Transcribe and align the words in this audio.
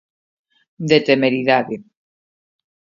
De 0.89 0.97
temeridade. 1.09 1.75